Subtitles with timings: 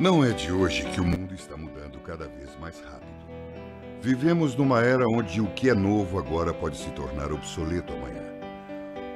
[0.00, 3.20] Não é de hoje que o mundo está mudando cada vez mais rápido.
[4.00, 8.24] Vivemos numa era onde o que é novo agora pode se tornar obsoleto amanhã.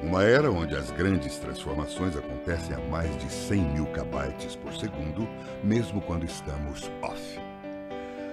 [0.02, 5.26] Uma era onde as grandes transformações acontecem a mais de 100 mil kbytes por segundo,
[5.62, 7.41] mesmo quando estamos off.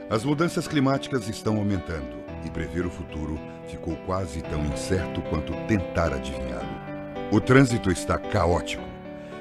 [0.09, 3.39] As mudanças climáticas estão aumentando e prever o futuro
[3.69, 7.31] ficou quase tão incerto quanto tentar adivinhá-lo.
[7.31, 8.90] O trânsito está caótico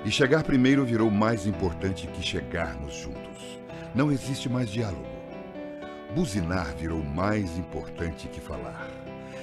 [0.05, 3.61] e chegar primeiro virou mais importante que chegarmos juntos.
[3.95, 5.05] Não existe mais diálogo.
[6.15, 8.89] Buzinar virou mais importante que falar.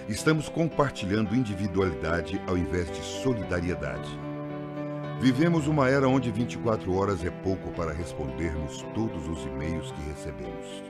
[0.09, 4.09] Estamos compartilhando individualidade ao invés de solidariedade.
[5.20, 10.83] Vivemos uma era onde 24 horas é pouco para respondermos todos os e-mails que recebemos.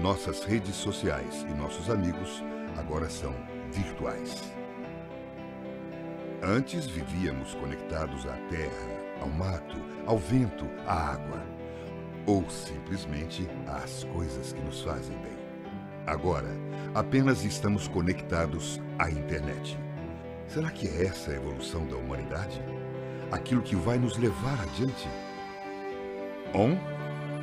[0.00, 2.42] Nossas redes sociais e nossos amigos
[2.76, 3.34] agora são
[3.70, 4.61] virtuais.
[6.44, 11.40] Antes vivíamos conectados à terra, ao mato, ao vento, à água,
[12.26, 15.38] ou simplesmente às coisas que nos fazem bem.
[16.04, 16.48] Agora,
[16.96, 19.78] apenas estamos conectados à internet.
[20.48, 22.60] Será que é essa a evolução da humanidade?
[23.30, 25.08] Aquilo que vai nos levar adiante?
[26.52, 26.76] On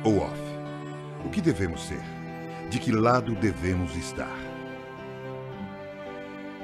[0.04, 0.40] ou off?
[1.24, 2.02] O que devemos ser?
[2.68, 4.49] De que lado devemos estar?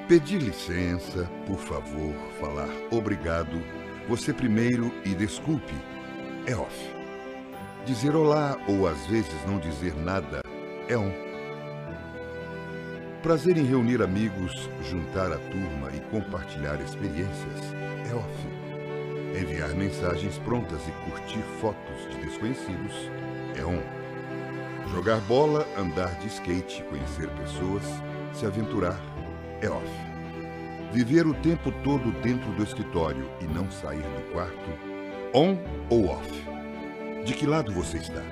[0.09, 3.61] Pedir licença, por favor, falar obrigado,
[4.09, 5.75] você primeiro e desculpe,
[6.47, 6.95] é off.
[7.85, 10.43] Dizer olá ou às vezes não dizer nada
[10.89, 11.11] é on.
[13.21, 17.75] Prazer em reunir amigos, juntar a turma e compartilhar experiências
[18.09, 19.43] é off.
[19.43, 23.11] Enviar mensagens prontas e curtir fotos de desconhecidos
[23.57, 23.83] é on.
[24.93, 27.83] Jogar bola, andar de skate, conhecer pessoas,
[28.33, 28.97] se aventurar
[29.61, 29.87] é off.
[30.93, 34.71] Viver o tempo todo dentro do escritório e não sair do quarto,
[35.35, 35.57] on
[35.91, 36.31] ou off?
[37.25, 38.23] De que lado você está?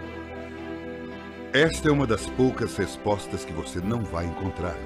[1.52, 4.76] Esta é uma das poucas respostas que você não vai encontrar.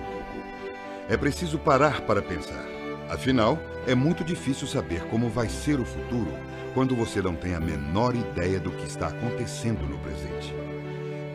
[1.08, 2.64] É preciso parar para pensar.
[3.08, 6.30] Afinal, é muito difícil saber como vai ser o futuro
[6.74, 10.54] quando você não tem a menor ideia do que está acontecendo no presente.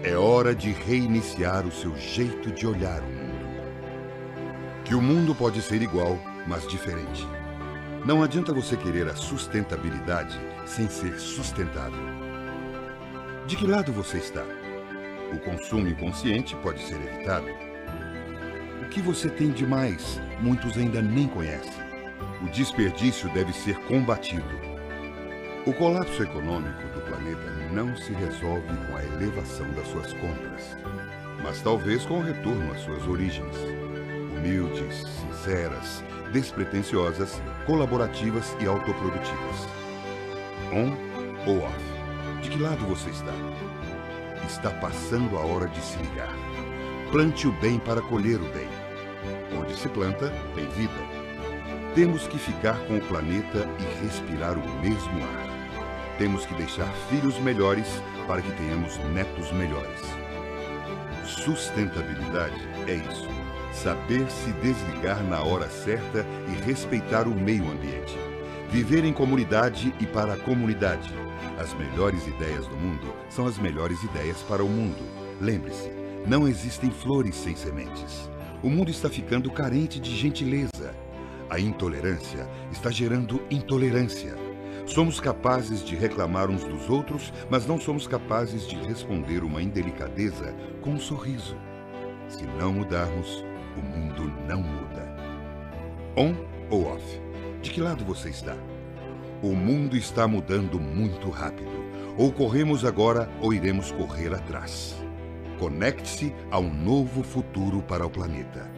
[0.03, 3.32] É hora de reiniciar o seu jeito de olhar o mundo
[4.83, 7.25] que o mundo pode ser igual, mas diferente.
[8.05, 12.03] Não adianta você querer a sustentabilidade sem ser sustentável.
[13.47, 14.43] De que lado você está?
[15.33, 17.47] O consumo inconsciente pode ser evitado.
[18.81, 21.83] O que você tem de mais, muitos ainda nem conhecem.
[22.41, 24.43] O desperdício deve ser combatido.
[25.65, 30.77] O colapso econômico do planeta não se resolve com a elevação das suas compras,
[31.41, 33.55] mas talvez com o retorno às suas origens
[34.43, 39.67] humildes, sinceras, despretensiosas, colaborativas e autoprodutivas.
[40.73, 40.91] On
[41.47, 41.79] ou off?
[42.41, 43.33] De que lado você está?
[44.45, 46.35] Está passando a hora de se ligar.
[47.11, 48.67] Plante o bem para colher o bem.
[49.57, 50.93] Onde se planta, tem vida.
[51.95, 56.17] Temos que ficar com o planeta e respirar o mesmo ar.
[56.17, 57.87] Temos que deixar filhos melhores
[58.27, 60.01] para que tenhamos netos melhores.
[61.23, 63.42] Sustentabilidade é isso
[63.73, 68.17] saber se desligar na hora certa e respeitar o meio ambiente.
[68.69, 71.13] Viver em comunidade e para a comunidade.
[71.59, 75.03] As melhores ideias do mundo são as melhores ideias para o mundo.
[75.41, 75.91] Lembre-se,
[76.25, 78.29] não existem flores sem sementes.
[78.63, 80.95] O mundo está ficando carente de gentileza.
[81.49, 84.35] A intolerância está gerando intolerância.
[84.85, 90.53] Somos capazes de reclamar uns dos outros, mas não somos capazes de responder uma indelicadeza
[90.81, 91.55] com um sorriso.
[92.27, 93.43] Se não mudarmos,
[93.77, 95.15] o mundo não muda.
[96.15, 96.33] On
[96.69, 97.21] ou off?
[97.61, 98.55] De que lado você está?
[99.41, 101.71] O mundo está mudando muito rápido.
[102.17, 104.95] Ou corremos agora ou iremos correr atrás.
[105.59, 108.69] Conecte-se a um novo futuro para o planeta.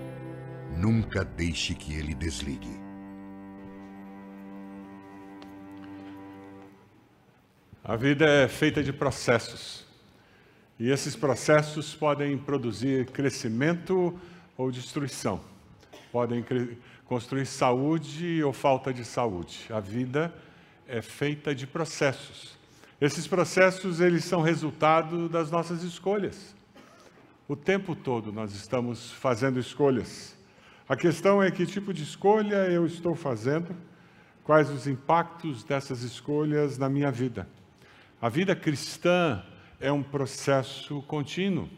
[0.77, 2.79] Nunca deixe que ele desligue.
[7.83, 9.85] A vida é feita de processos.
[10.79, 14.19] E esses processos podem produzir crescimento
[14.57, 15.41] ou destruição.
[16.11, 16.45] Podem
[17.05, 19.65] construir saúde ou falta de saúde.
[19.69, 20.33] A vida
[20.87, 22.57] é feita de processos.
[22.99, 26.55] Esses processos eles são resultado das nossas escolhas.
[27.47, 30.35] O tempo todo nós estamos fazendo escolhas.
[30.87, 33.75] A questão é que tipo de escolha eu estou fazendo,
[34.43, 37.47] quais os impactos dessas escolhas na minha vida.
[38.21, 39.43] A vida cristã
[39.79, 41.69] é um processo contínuo.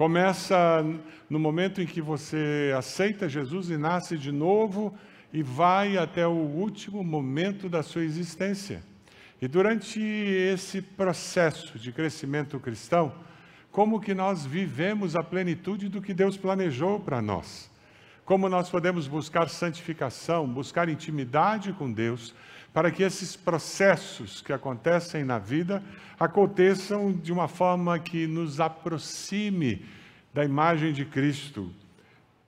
[0.00, 0.82] Começa
[1.28, 4.94] no momento em que você aceita Jesus e nasce de novo
[5.30, 8.82] e vai até o último momento da sua existência.
[9.42, 13.12] E durante esse processo de crescimento cristão,
[13.70, 17.70] como que nós vivemos a plenitude do que Deus planejou para nós?
[18.24, 22.34] Como nós podemos buscar santificação, buscar intimidade com Deus,
[22.72, 25.82] para que esses processos que acontecem na vida
[26.18, 29.84] aconteçam de uma forma que nos aproxime
[30.32, 31.72] da imagem de Cristo.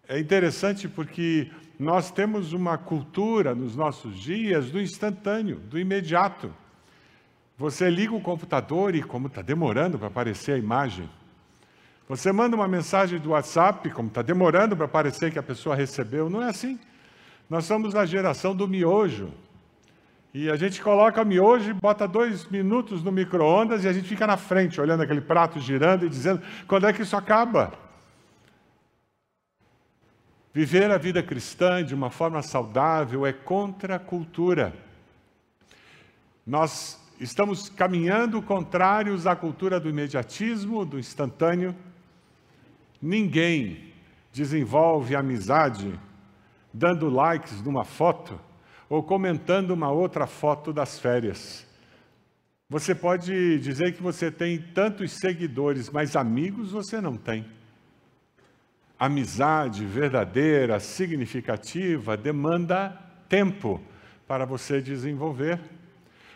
[0.08, 6.54] É interessante porque nós temos uma cultura nos nossos dias do instantâneo, do imediato.
[7.58, 11.08] Você liga o computador e, como está demorando para aparecer a imagem,
[12.08, 16.28] você manda uma mensagem do WhatsApp, como está demorando para aparecer que a pessoa recebeu.
[16.28, 16.78] Não é assim.
[17.48, 19.32] Nós somos a geração do miojo.
[20.34, 24.38] E a gente coloca miojo bota dois minutos no micro-ondas e a gente fica na
[24.38, 27.73] frente, olhando aquele prato girando e dizendo: quando é que isso acaba?
[30.55, 34.75] Viver a vida cristã de uma forma saudável é contra a cultura.
[36.46, 41.75] Nós estamos caminhando contrários à cultura do imediatismo, do instantâneo.
[43.00, 43.93] Ninguém
[44.32, 45.99] desenvolve amizade
[46.73, 48.40] dando likes numa foto
[48.92, 51.66] ou comentando uma outra foto das férias.
[52.68, 57.46] Você pode dizer que você tem tantos seguidores, mas amigos você não tem.
[58.98, 62.94] Amizade verdadeira, significativa, demanda
[63.30, 63.80] tempo
[64.28, 65.58] para você desenvolver.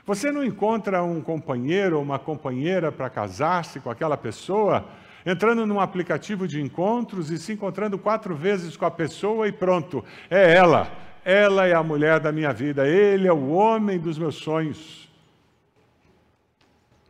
[0.06, 4.88] Você não encontra um companheiro ou uma companheira para casar-se com aquela pessoa
[5.26, 10.02] entrando num aplicativo de encontros e se encontrando quatro vezes com a pessoa e pronto,
[10.31, 11.05] é ela.
[11.28, 15.08] Ela é a mulher da minha vida, ele é o homem dos meus sonhos.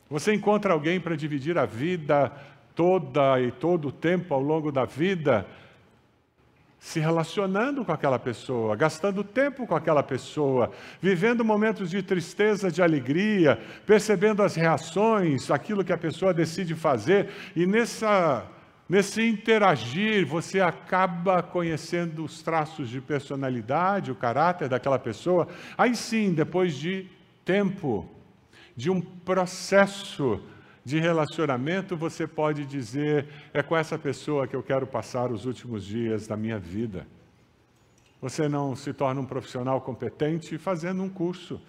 [0.09, 2.33] Você encontra alguém para dividir a vida
[2.75, 5.47] toda e todo o tempo ao longo da vida,
[6.79, 12.81] se relacionando com aquela pessoa, gastando tempo com aquela pessoa, vivendo momentos de tristeza, de
[12.81, 18.47] alegria, percebendo as reações, aquilo que a pessoa decide fazer, e nessa
[18.89, 25.49] Nesse interagir, você acaba conhecendo os traços de personalidade, o caráter daquela pessoa.
[25.77, 27.09] Aí sim, depois de
[27.45, 28.09] tempo,
[28.77, 30.41] de um processo
[30.85, 35.85] de relacionamento, você pode dizer: é com essa pessoa que eu quero passar os últimos
[35.85, 37.09] dias da minha vida.
[38.23, 41.61] Você não se torna um profissional competente fazendo um curso.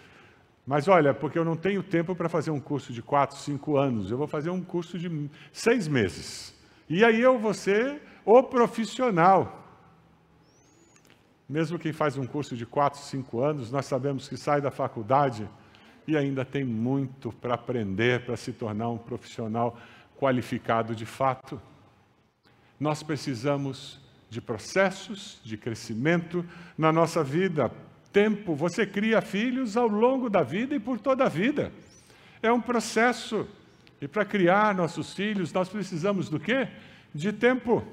[0.68, 4.12] Mas olha, porque eu não tenho tempo para fazer um curso de quatro, cinco anos,
[4.12, 6.57] eu vou fazer um curso de seis meses.
[6.90, 9.64] E aí eu vou ser o profissional.
[11.48, 15.50] Mesmo quem faz um curso de 4, 5 anos, nós sabemos que sai da faculdade
[16.08, 19.78] e ainda tem muito para aprender para se tornar um profissional
[20.18, 21.62] qualificado de fato.
[22.80, 24.00] Nós precisamos
[24.30, 26.46] de processos de crescimento
[26.78, 27.72] na nossa vida.
[28.12, 31.72] Tempo, você cria filhos ao longo da vida e por toda a vida.
[32.42, 33.48] É um processo.
[34.00, 36.68] E para criar nossos filhos, nós precisamos do quê?
[37.14, 37.86] De tempo.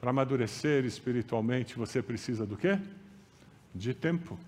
[0.00, 2.78] Para amadurecer espiritualmente, você precisa do quê?
[3.74, 4.38] De tempo.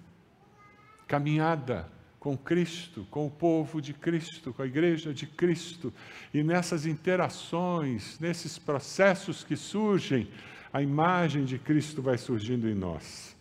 [1.07, 1.89] Caminhada
[2.21, 5.93] com Cristo, com o povo de Cristo, com a igreja de Cristo.
[6.33, 10.29] E nessas interações, nesses processos que surgem,
[10.73, 13.35] a imagem de Cristo vai surgindo em nós.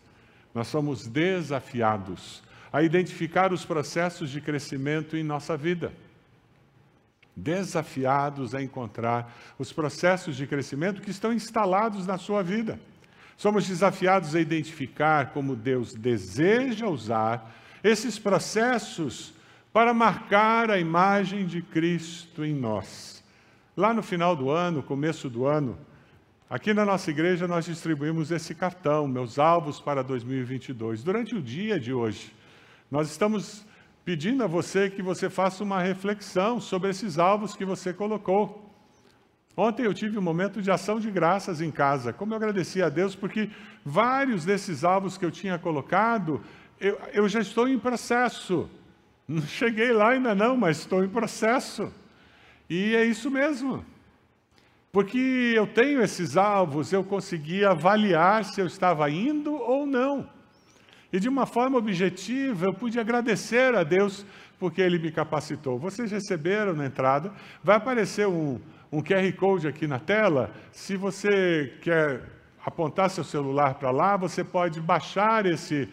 [0.54, 2.42] Nós somos desafiados
[2.72, 5.92] a identificar os processos de crescimento em nossa vida
[7.36, 12.80] desafiados a encontrar os processos de crescimento que estão instalados na sua vida.
[13.38, 19.34] Somos desafiados a identificar como Deus deseja usar esses processos
[19.74, 23.24] para marcar a imagem de Cristo em nós.
[23.76, 25.78] Lá no final do ano, começo do ano,
[26.50, 31.04] aqui na nossa igreja nós distribuímos esse cartão, meus alvos para 2022.
[31.04, 32.34] Durante o dia de hoje,
[32.92, 33.66] nós estamos
[34.04, 38.70] pedindo a você que você faça uma reflexão sobre esses alvos que você colocou.
[39.56, 42.14] Ontem eu tive um momento de ação de graças em casa.
[42.14, 43.50] Como eu agradeci a Deus, porque
[43.86, 46.42] vários desses alvos que eu tinha colocado,
[46.80, 48.70] eu, eu já estou em processo.
[49.28, 51.94] Não cheguei lá ainda não, mas estou em processo.
[52.70, 53.86] E é isso mesmo.
[54.92, 60.28] Porque eu tenho esses alvos, eu consegui avaliar se eu estava indo ou não.
[61.12, 64.26] E de uma forma objetiva, eu pude agradecer a Deus
[64.58, 65.78] porque Ele me capacitou.
[65.78, 68.60] Vocês receberam na entrada, vai aparecer um,
[68.92, 70.52] um QR Code aqui na tela.
[70.72, 72.22] Se você quer
[72.66, 75.90] apontar seu celular para lá, você pode baixar esse,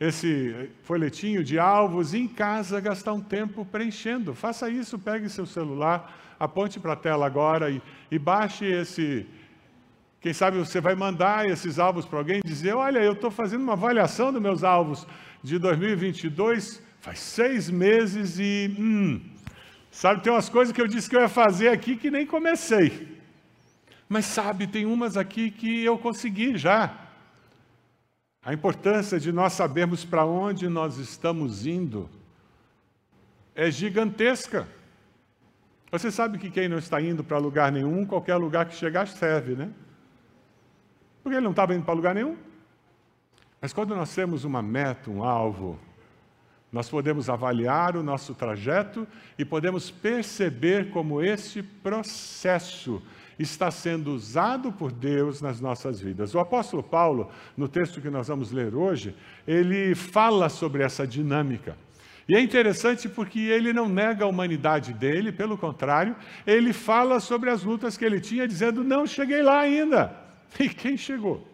[0.00, 4.34] esse folhetinho de alvos e em casa gastar um tempo preenchendo.
[4.34, 9.26] Faça isso, pegue seu celular, aponte para a tela agora e, e baixe esse
[10.24, 13.60] quem sabe você vai mandar esses alvos para alguém e dizer: Olha, eu estou fazendo
[13.60, 15.06] uma avaliação dos meus alvos
[15.42, 16.82] de 2022.
[16.98, 18.74] Faz seis meses e.
[18.78, 19.20] Hum,
[19.90, 23.20] sabe, tem umas coisas que eu disse que eu ia fazer aqui que nem comecei.
[24.08, 26.98] Mas sabe, tem umas aqui que eu consegui já.
[28.42, 32.08] A importância de nós sabermos para onde nós estamos indo
[33.54, 34.66] é gigantesca.
[35.92, 39.54] Você sabe que quem não está indo para lugar nenhum, qualquer lugar que chegar serve,
[39.54, 39.70] né?
[41.24, 42.36] Porque ele não estava indo para lugar nenhum.
[43.60, 45.80] Mas quando nós temos uma meta, um alvo,
[46.70, 53.02] nós podemos avaliar o nosso trajeto e podemos perceber como este processo
[53.38, 56.34] está sendo usado por Deus nas nossas vidas.
[56.34, 59.16] O apóstolo Paulo, no texto que nós vamos ler hoje,
[59.46, 61.74] ele fala sobre essa dinâmica.
[62.28, 66.14] E é interessante porque ele não nega a humanidade dele, pelo contrário,
[66.46, 70.23] ele fala sobre as lutas que ele tinha, dizendo: Não cheguei lá ainda.
[70.60, 71.46] E quem chegou?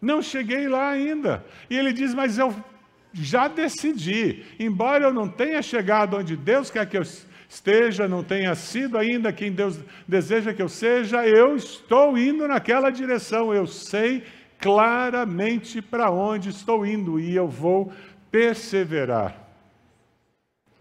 [0.00, 1.44] Não cheguei lá ainda.
[1.68, 2.54] E ele diz: Mas eu
[3.12, 7.04] já decidi, embora eu não tenha chegado onde Deus quer que eu
[7.48, 12.90] esteja, não tenha sido ainda quem Deus deseja que eu seja, eu estou indo naquela
[12.90, 14.24] direção, eu sei
[14.58, 17.92] claramente para onde estou indo e eu vou
[18.30, 19.36] perseverar.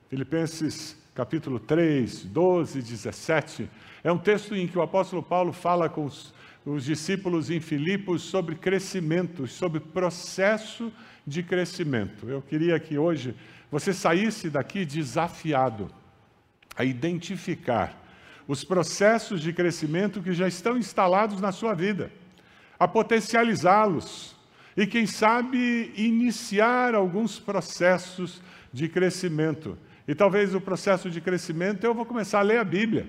[0.10, 3.70] Filipenses capítulo 3, 12, 17,
[4.04, 6.34] é um texto em que o apóstolo Paulo fala com os,
[6.66, 10.92] os discípulos em Filipos sobre crescimento, sobre processo
[11.26, 12.28] de crescimento.
[12.28, 13.34] Eu queria que hoje
[13.72, 15.90] você saísse daqui desafiado
[16.76, 18.00] a identificar
[18.48, 22.12] os processos de crescimento que já estão instalados na sua vida,
[22.78, 24.36] a potencializá-los
[24.76, 28.42] e, quem sabe, iniciar alguns processos
[28.74, 29.78] de crescimento.
[30.06, 33.08] E talvez o processo de crescimento eu vou começar a ler a Bíblia.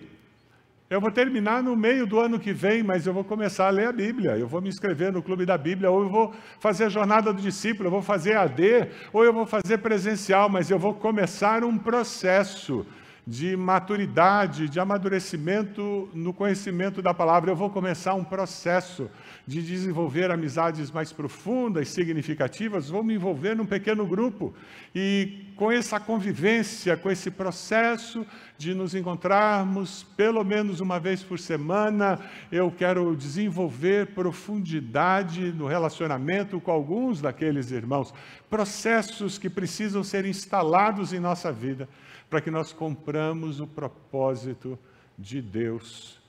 [0.90, 3.88] Eu vou terminar no meio do ano que vem, mas eu vou começar a ler
[3.88, 4.36] a Bíblia.
[4.36, 7.40] Eu vou me inscrever no Clube da Bíblia, ou eu vou fazer a jornada do
[7.40, 11.78] discípulo, eu vou fazer AD, ou eu vou fazer presencial, mas eu vou começar um
[11.78, 12.86] processo
[13.26, 17.50] de maturidade, de amadurecimento no conhecimento da palavra.
[17.50, 19.10] Eu vou começar um processo
[19.46, 24.54] de desenvolver amizades mais profundas, significativas, vou me envolver num pequeno grupo.
[24.94, 31.38] E com essa convivência, com esse processo de nos encontrarmos pelo menos uma vez por
[31.38, 32.20] semana,
[32.50, 38.14] eu quero desenvolver profundidade no relacionamento com alguns daqueles irmãos.
[38.48, 41.88] Processos que precisam ser instalados em nossa vida
[42.30, 44.78] para que nós compramos o propósito
[45.18, 46.20] de Deus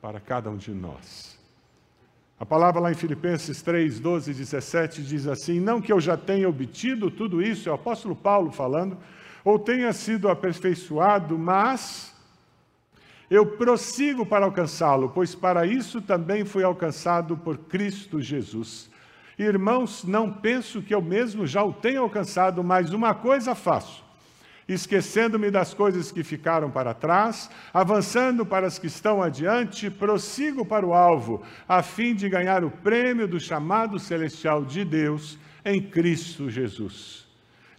[0.00, 1.37] para cada um de nós.
[2.40, 6.16] A palavra lá em Filipenses 3, 12 e 17 diz assim: Não que eu já
[6.16, 8.96] tenha obtido tudo isso, é o apóstolo Paulo falando,
[9.44, 12.14] ou tenha sido aperfeiçoado, mas
[13.28, 18.88] eu prossigo para alcançá-lo, pois para isso também fui alcançado por Cristo Jesus.
[19.36, 24.07] Irmãos, não penso que eu mesmo já o tenha alcançado, mas uma coisa faço
[24.68, 30.86] esquecendo-me das coisas que ficaram para trás, avançando para as que estão adiante, prossigo para
[30.86, 36.50] o alvo, a fim de ganhar o prêmio do chamado celestial de Deus em Cristo
[36.50, 37.26] Jesus.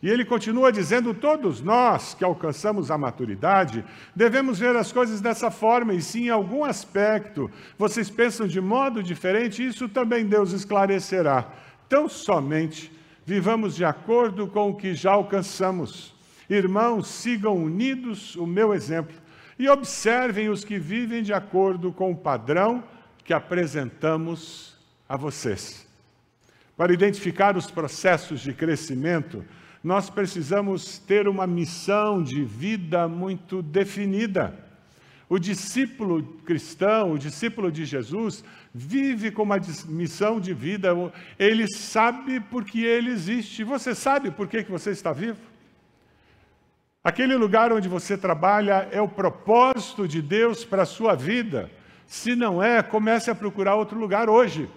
[0.02, 3.84] E ele continua dizendo: todos nós que alcançamos a maturidade
[4.16, 9.04] devemos ver as coisas dessa forma, e se em algum aspecto vocês pensam de modo
[9.04, 11.50] diferente, isso também Deus esclarecerá.
[11.88, 12.92] Tão somente
[13.26, 16.18] vivamos de acordo com o que já alcançamos
[16.50, 19.16] Irmãos, sigam unidos o meu exemplo
[19.58, 22.84] e observem os que vivem de acordo com o padrão
[23.24, 24.76] que apresentamos
[25.08, 25.88] a vocês.
[26.76, 29.46] Para identificar os processos de crescimento,
[29.84, 34.58] nós precisamos ter uma missão de vida muito definida.
[35.28, 40.90] O discípulo cristão, o discípulo de Jesus, vive com uma missão de vida,
[41.38, 43.64] ele sabe por que ele existe.
[43.64, 45.49] Você sabe por que você está vivo?
[47.02, 51.72] Aquele lugar onde você trabalha é o propósito de Deus para a sua vida.
[52.06, 54.70] Se não é, comece a procurar outro lugar hoje.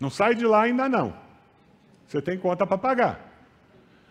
[0.00, 1.14] Não sai de lá ainda não.
[2.06, 3.20] Você tem conta para pagar.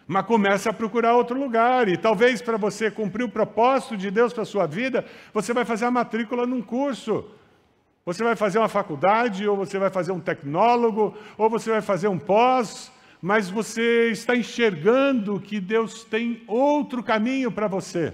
[0.05, 1.87] Mas comece a procurar outro lugar.
[1.87, 5.65] E talvez para você cumprir o propósito de Deus para a sua vida, você vai
[5.65, 7.25] fazer a matrícula num curso.
[8.05, 12.07] Você vai fazer uma faculdade, ou você vai fazer um tecnólogo, ou você vai fazer
[12.07, 18.13] um pós mas você está enxergando que Deus tem outro caminho para você.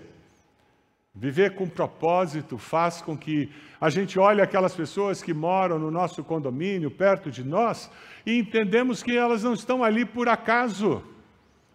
[1.16, 3.50] Viver com propósito faz com que
[3.80, 7.90] a gente olhe aquelas pessoas que moram no nosso condomínio, perto de nós,
[8.26, 11.02] e entendemos que elas não estão ali por acaso.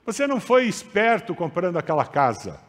[0.05, 2.61] Você não foi esperto comprando aquela casa.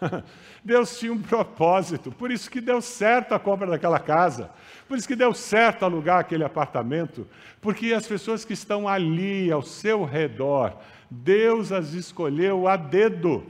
[0.64, 4.50] Deus tinha um propósito, por isso que deu certo a compra daquela casa,
[4.86, 7.26] por isso que deu certo alugar aquele apartamento,
[7.60, 10.76] porque as pessoas que estão ali ao seu redor
[11.12, 13.44] Deus as escolheu a dedo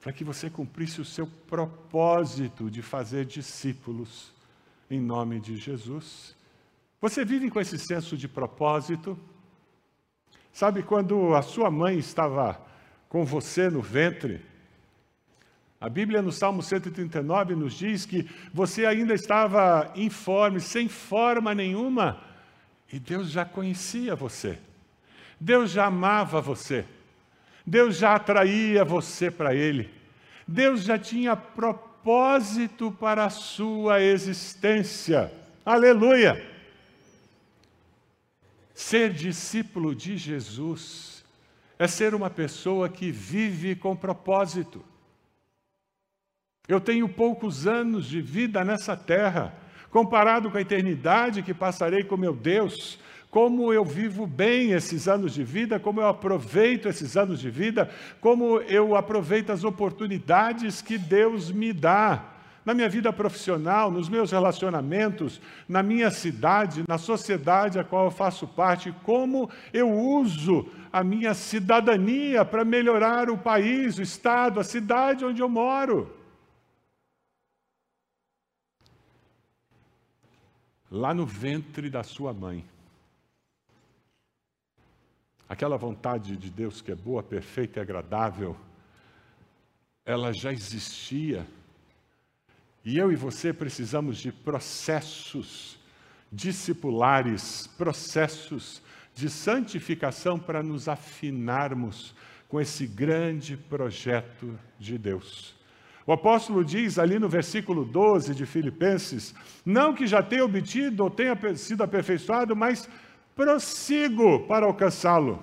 [0.00, 4.32] para que você cumprisse o seu propósito de fazer discípulos
[4.90, 6.34] em nome de Jesus.
[7.00, 9.16] Você vive com esse senso de propósito?
[10.52, 12.60] Sabe quando a sua mãe estava
[13.08, 14.44] com você no ventre?
[15.80, 22.20] A Bíblia no Salmo 139 nos diz que você ainda estava informe, sem forma nenhuma,
[22.92, 24.58] e Deus já conhecia você.
[25.38, 26.84] Deus já amava você.
[27.64, 29.88] Deus já atraía você para Ele.
[30.46, 35.30] Deus já tinha propósito para a sua existência.
[35.64, 36.44] Aleluia!
[38.74, 41.24] Ser discípulo de Jesus
[41.78, 44.82] é ser uma pessoa que vive com propósito.
[46.68, 49.54] Eu tenho poucos anos de vida nessa terra,
[49.90, 53.00] comparado com a eternidade que passarei com meu Deus.
[53.30, 57.88] Como eu vivo bem esses anos de vida, como eu aproveito esses anos de vida,
[58.20, 62.34] como eu aproveito as oportunidades que Deus me dá
[62.66, 68.10] na minha vida profissional, nos meus relacionamentos, na minha cidade, na sociedade a qual eu
[68.10, 74.64] faço parte, como eu uso a minha cidadania para melhorar o país, o estado, a
[74.64, 76.17] cidade onde eu moro.
[80.90, 82.64] Lá no ventre da sua mãe.
[85.48, 88.56] Aquela vontade de Deus que é boa, perfeita e agradável,
[90.04, 91.46] ela já existia.
[92.84, 95.78] E eu e você precisamos de processos
[96.30, 98.82] discipulares, processos
[99.14, 102.14] de santificação para nos afinarmos
[102.48, 105.57] com esse grande projeto de Deus.
[106.08, 111.10] O apóstolo diz ali no versículo 12 de Filipenses: Não que já tenha obtido ou
[111.10, 112.88] tenha sido aperfeiçoado, mas
[113.36, 115.38] prossigo para alcançá-lo,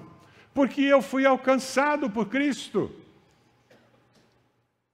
[0.55, 2.91] porque eu fui alcançado por Cristo.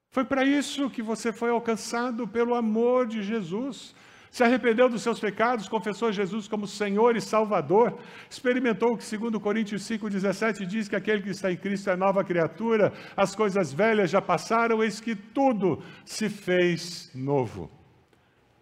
[0.09, 3.95] Foi para isso que você foi alcançado pelo amor de Jesus
[4.31, 9.41] se arrependeu dos seus pecados, confessou Jesus como Senhor e Salvador, experimentou o que, segundo
[9.41, 14.09] Coríntios 5,17, diz que aquele que está em Cristo é nova criatura, as coisas velhas
[14.09, 17.69] já passaram, eis que tudo se fez novo.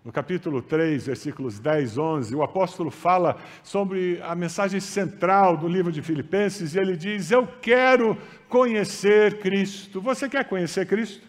[0.04, 5.92] No capítulo 3, versículos 10, 11, o apóstolo fala sobre a mensagem central do livro
[5.92, 10.02] de Filipenses e ele diz: Eu quero conhecer Cristo.
[10.02, 11.29] Você quer conhecer Cristo?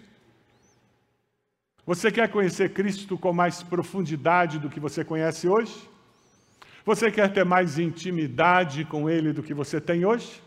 [1.86, 5.74] Você quer conhecer Cristo com mais profundidade do que você conhece hoje?
[6.84, 10.42] Você quer ter mais intimidade com Ele do que você tem hoje?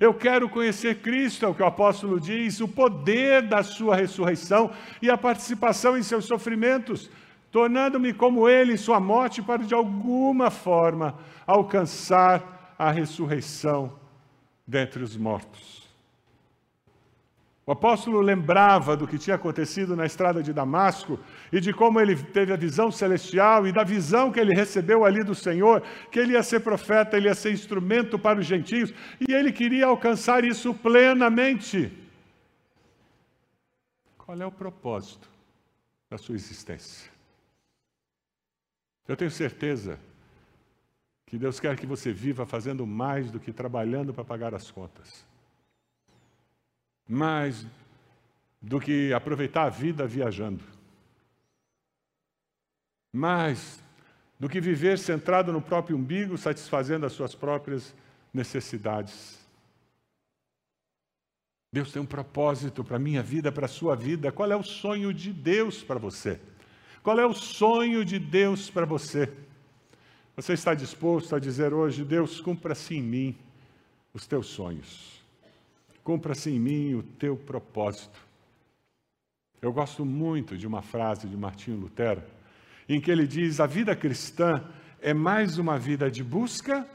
[0.00, 4.72] Eu quero conhecer Cristo, é o que o apóstolo diz, o poder da sua ressurreição
[5.00, 7.08] e a participação em seus sofrimentos,
[7.52, 11.16] tornando-me como Ele em sua morte, para de alguma forma
[11.46, 13.98] alcançar a ressurreição
[14.66, 15.83] dentre os mortos.
[17.66, 21.18] O apóstolo lembrava do que tinha acontecido na estrada de Damasco
[21.50, 25.24] e de como ele teve a visão celestial e da visão que ele recebeu ali
[25.24, 29.32] do Senhor, que ele ia ser profeta, ele ia ser instrumento para os gentios, e
[29.32, 31.90] ele queria alcançar isso plenamente.
[34.18, 35.30] Qual é o propósito
[36.10, 37.10] da sua existência?
[39.08, 39.98] Eu tenho certeza
[41.24, 45.24] que Deus quer que você viva fazendo mais do que trabalhando para pagar as contas
[47.08, 47.66] mais
[48.60, 50.64] do que aproveitar a vida viajando.
[53.12, 53.82] Mais
[54.40, 57.94] do que viver centrado no próprio umbigo, satisfazendo as suas próprias
[58.32, 59.38] necessidades.
[61.72, 64.32] Deus tem um propósito para a minha vida, para a sua vida.
[64.32, 66.40] Qual é o sonho de Deus para você?
[67.02, 69.30] Qual é o sonho de Deus para você?
[70.36, 73.36] Você está disposto a dizer hoje: Deus, cumpra-se em mim
[74.12, 75.23] os teus sonhos
[76.04, 78.20] cumpra-se em mim o teu propósito.
[79.60, 82.22] Eu gosto muito de uma frase de Martinho Lutero,
[82.86, 84.52] em que ele diz: a vida cristã
[85.00, 86.86] é mais uma vida de busca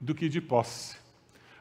[0.00, 0.96] do que de posse.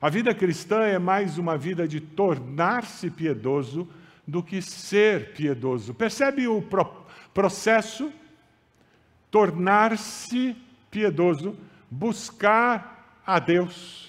[0.02, 3.88] A vida cristã é mais uma vida de tornar-se piedoso
[4.28, 5.94] do que ser piedoso.
[5.94, 8.12] Percebe o pro processo?
[9.30, 10.56] Tornar-se
[10.90, 11.56] piedoso,
[11.90, 14.08] buscar a Deus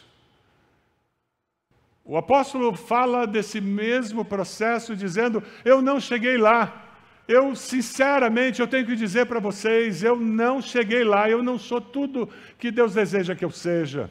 [2.09, 6.87] o apóstolo fala desse mesmo processo, dizendo: Eu não cheguei lá.
[7.29, 11.83] Eu, sinceramente, eu tenho que dizer para vocês: eu não cheguei lá, eu não sou
[11.83, 12.27] tudo
[12.59, 14.11] que Deus deseja que eu seja.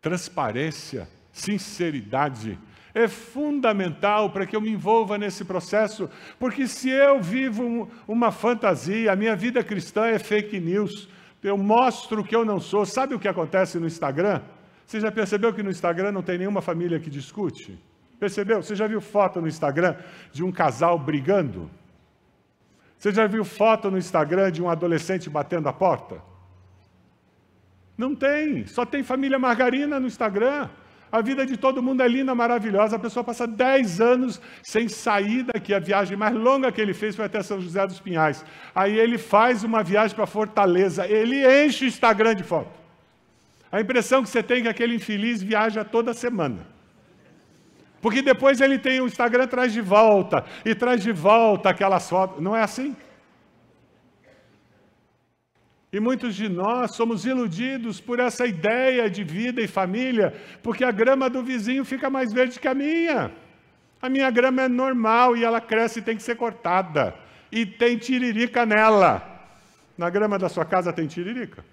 [0.00, 2.58] Transparência, sinceridade,
[2.94, 9.12] é fundamental para que eu me envolva nesse processo, porque se eu vivo uma fantasia,
[9.12, 11.06] a minha vida cristã é fake news,
[11.42, 12.86] eu mostro que eu não sou.
[12.86, 14.40] Sabe o que acontece no Instagram?
[14.88, 17.78] Você já percebeu que no Instagram não tem nenhuma família que discute?
[18.18, 18.62] Percebeu?
[18.62, 19.94] Você já viu foto no Instagram
[20.32, 21.70] de um casal brigando?
[22.96, 26.22] Você já viu foto no Instagram de um adolescente batendo a porta?
[27.98, 30.70] Não tem, só tem família margarina no Instagram.
[31.12, 32.96] A vida de todo mundo é linda, maravilhosa.
[32.96, 35.74] A pessoa passa 10 anos sem sair daqui.
[35.74, 38.42] A viagem mais longa que ele fez foi até São José dos Pinhais.
[38.74, 41.06] Aí ele faz uma viagem para Fortaleza.
[41.06, 42.87] Ele enche o Instagram de foto.
[43.70, 46.66] A impressão que você tem é que aquele infeliz viaja toda semana.
[48.00, 52.42] Porque depois ele tem o Instagram traz de volta e traz de volta aquelas fotos.
[52.42, 52.96] Não é assim?
[55.92, 60.90] E muitos de nós somos iludidos por essa ideia de vida e família, porque a
[60.90, 63.32] grama do vizinho fica mais verde que a minha.
[64.00, 67.14] A minha grama é normal e ela cresce e tem que ser cortada.
[67.50, 69.22] E tem tiririca nela.
[69.96, 71.64] Na grama da sua casa tem tiririca?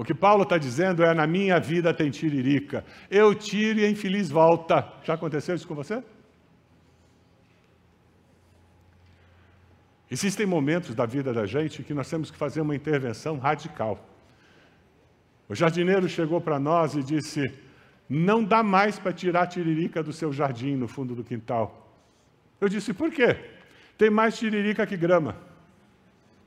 [0.00, 2.82] O que Paulo está dizendo é: na minha vida tem tiririca.
[3.10, 4.90] Eu tiro e a infeliz volta.
[5.04, 6.02] Já aconteceu isso com você?
[10.10, 14.02] Existem momentos da vida da gente que nós temos que fazer uma intervenção radical.
[15.46, 17.52] O jardineiro chegou para nós e disse:
[18.08, 21.94] Não dá mais para tirar a tiririca do seu jardim no fundo do quintal.
[22.58, 23.36] Eu disse: Por quê?
[23.98, 25.36] Tem mais tiririca que grama.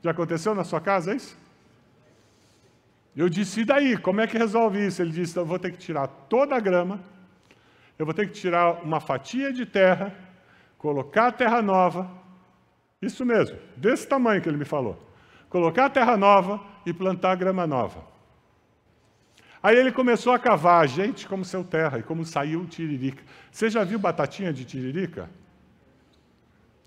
[0.02, 1.43] Já aconteceu na sua casa isso?
[3.16, 3.96] Eu disse, e daí?
[3.96, 5.00] Como é que resolve isso?
[5.00, 7.00] Ele disse, eu vou ter que tirar toda a grama,
[7.98, 10.12] eu vou ter que tirar uma fatia de terra,
[10.76, 12.10] colocar a terra nova,
[13.00, 14.98] isso mesmo, desse tamanho que ele me falou.
[15.48, 18.04] Colocar a terra nova e plantar a grama nova.
[19.62, 23.22] Aí ele começou a cavar, gente, como seu terra, e como saiu o tiririca.
[23.50, 25.30] Você já viu batatinha de tiririca?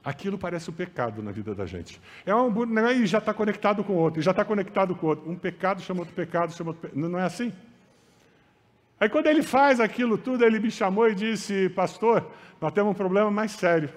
[0.08, 2.00] Aquilo parece o um pecado na vida da gente.
[2.26, 5.30] É um né, e já está conectado com outro, já está conectado com outro.
[5.30, 6.98] Um pecado chama outro pecado, chama outro pecado.
[6.98, 7.52] Não é assim?
[8.98, 12.26] Aí quando ele faz aquilo tudo, ele me chamou e disse, pastor,
[12.62, 13.90] nós temos um problema mais sério.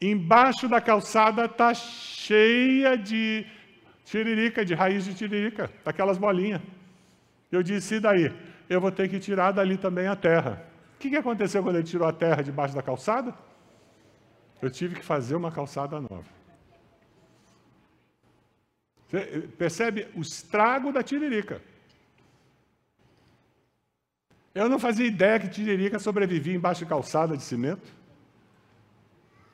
[0.00, 3.44] Embaixo da calçada está cheia de
[4.04, 6.62] tiririca, de raiz de tiririca, daquelas bolinhas.
[7.50, 8.32] Eu disse, e daí?
[8.70, 10.64] Eu vou ter que tirar dali também a terra.
[10.94, 13.34] O que aconteceu quando ele tirou a terra debaixo da calçada?
[14.62, 16.30] Eu tive que fazer uma calçada nova.
[19.08, 21.60] Você percebe o estrago da tiririca?
[24.54, 27.92] Eu não fazia ideia que tiririca sobrevivia embaixo de calçada de cimento.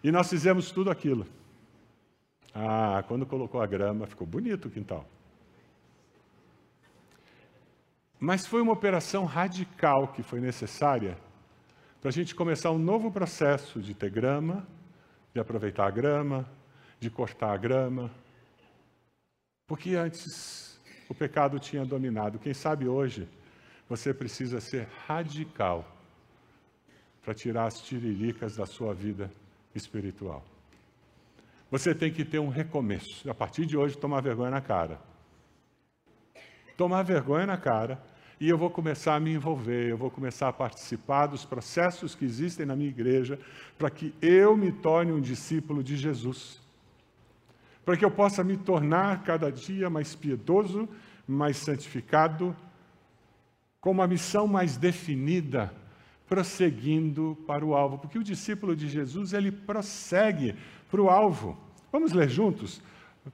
[0.04, 1.26] E nós fizemos tudo aquilo.
[2.54, 5.06] Ah, quando colocou a grama, ficou bonito o quintal.
[8.20, 11.16] Mas foi uma operação radical que foi necessária
[12.00, 14.66] para a gente começar um novo processo de ter grama,
[15.32, 16.48] de aproveitar a grama,
[16.98, 18.10] de cortar a grama.
[19.66, 22.38] Porque antes o pecado tinha dominado.
[22.38, 23.28] Quem sabe hoje
[23.88, 25.84] você precisa ser radical
[27.22, 29.30] para tirar as tiriricas da sua vida
[29.74, 30.44] espiritual.
[31.70, 33.28] Você tem que ter um recomeço.
[33.30, 34.98] A partir de hoje, tomar vergonha na cara.
[36.76, 38.00] Tomar vergonha na cara
[38.40, 42.24] e eu vou começar a me envolver, eu vou começar a participar dos processos que
[42.24, 43.38] existem na minha igreja,
[43.76, 46.60] para que eu me torne um discípulo de Jesus.
[47.84, 50.88] Para que eu possa me tornar cada dia mais piedoso,
[51.26, 52.56] mais santificado,
[53.80, 55.72] com uma missão mais definida,
[56.28, 57.98] prosseguindo para o alvo.
[57.98, 60.54] Porque o discípulo de Jesus, ele prossegue
[60.90, 61.58] para o alvo.
[61.90, 62.80] Vamos ler juntos?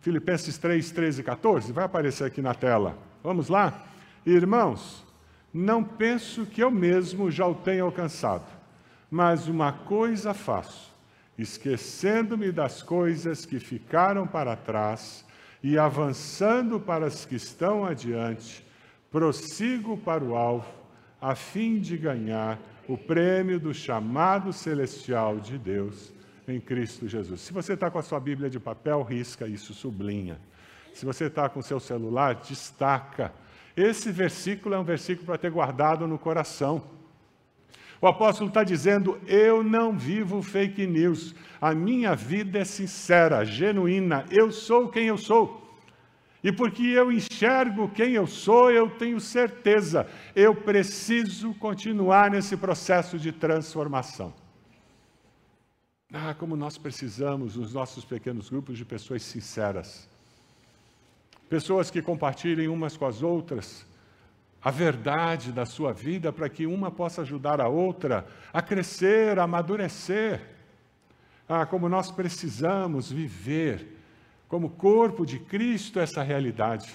[0.01, 2.99] Filipenses 3, 13 e 14, vai aparecer aqui na tela.
[3.23, 3.94] Vamos lá?
[4.27, 5.05] Irmãos,
[5.53, 8.51] não penso que eu mesmo já o tenha alcançado,
[9.11, 10.93] mas uma coisa faço,
[11.39, 15.25] esquecendo-me das coisas que ficaram para trás
[15.63, 18.67] e avançando para as que estão adiante,
[19.11, 20.73] prossigo para o alvo,
[21.21, 22.59] a fim de ganhar
[22.89, 26.13] o prêmio do chamado celestial de Deus
[26.47, 27.41] em Cristo Jesus.
[27.41, 30.39] Se você está com a sua Bíblia de papel, risca isso, sublinha.
[30.93, 33.33] Se você está com o seu celular, destaca
[33.77, 36.83] esse versículo é um versículo para ter guardado no coração.
[38.01, 41.35] O apóstolo está dizendo: Eu não vivo fake news.
[41.61, 44.27] A minha vida é sincera, genuína.
[44.31, 45.63] Eu sou quem eu sou.
[46.43, 50.07] E porque eu enxergo quem eu sou, eu tenho certeza,
[50.37, 54.35] eu preciso continuar nesse processo de transformação.
[56.13, 60.07] Ah, como nós precisamos, nos nossos pequenos grupos, de pessoas sinceras
[61.49, 63.87] pessoas que compartilhem umas com as outras
[64.65, 69.43] a verdade da sua vida para que uma possa ajudar a outra a crescer, a
[69.43, 70.41] amadurecer.
[71.47, 73.87] Ah, como nós precisamos viver
[74.49, 76.91] como corpo de Cristo essa realidade.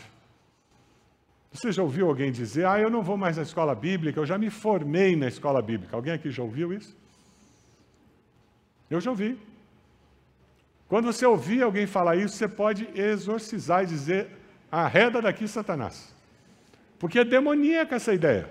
[1.51, 4.37] Você já ouviu alguém dizer, ah, eu não vou mais na escola bíblica, eu já
[4.37, 5.95] me formei na escola bíblica?
[5.95, 6.97] Alguém aqui já ouviu isso?
[8.89, 9.37] Eu já ouvi.
[10.87, 14.38] Quando você ouvir alguém falar isso, você pode exorcizar e dizer,
[14.71, 16.13] arreda daqui, Satanás.
[16.97, 18.49] Porque é demoníaca essa ideia.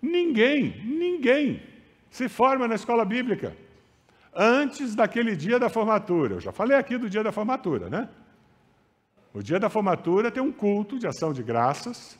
[0.00, 1.62] Ninguém, ninguém
[2.10, 3.56] se forma na escola bíblica
[4.34, 6.34] antes daquele dia da formatura.
[6.34, 8.08] Eu já falei aqui do dia da formatura, né?
[9.32, 12.18] O dia da formatura tem um culto de ação de graças.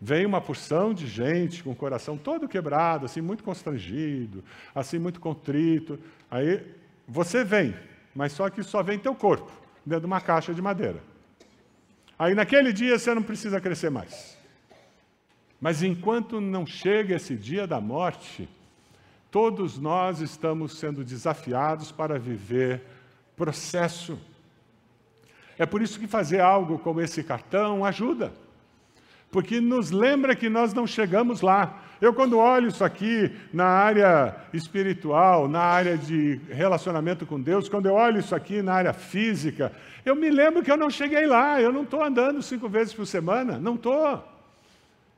[0.00, 4.42] Vem uma porção de gente com o coração todo quebrado, assim, muito constrangido,
[4.74, 5.98] assim, muito contrito.
[6.30, 6.64] Aí
[7.06, 7.74] você vem,
[8.14, 9.52] mas só que só vem teu corpo,
[9.84, 11.02] dentro de uma caixa de madeira.
[12.20, 14.36] Aí naquele dia você não precisa crescer mais.
[15.58, 18.46] Mas enquanto não chega esse dia da morte,
[19.30, 22.82] todos nós estamos sendo desafiados para viver
[23.34, 24.18] processo.
[25.56, 28.30] É por isso que fazer algo como esse cartão ajuda,
[29.30, 31.82] porque nos lembra que nós não chegamos lá.
[32.00, 37.86] Eu, quando olho isso aqui na área espiritual, na área de relacionamento com Deus, quando
[37.86, 39.70] eu olho isso aqui na área física,
[40.04, 43.06] eu me lembro que eu não cheguei lá, eu não estou andando cinco vezes por
[43.06, 44.24] semana, não estou.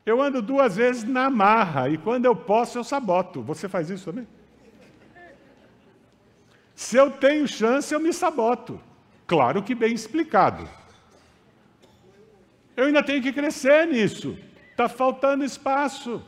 [0.05, 3.41] Eu ando duas vezes na marra e quando eu posso eu saboto.
[3.41, 4.27] Você faz isso também?
[6.75, 8.79] Se eu tenho chance, eu me saboto.
[9.25, 10.67] Claro que bem explicado.
[12.75, 14.37] Eu ainda tenho que crescer nisso.
[14.71, 16.21] Está faltando espaço.